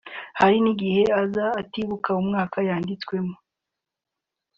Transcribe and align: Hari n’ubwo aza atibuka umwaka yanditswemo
Hari 0.39 0.57
n’ubwo 0.59 1.01
aza 1.21 1.45
atibuka 1.61 2.09
umwaka 2.21 2.57
yanditswemo 2.69 3.35